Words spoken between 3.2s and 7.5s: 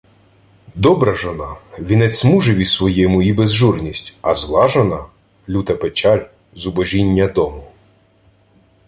і безжурність, а зла жона– люта печаль, зубожіння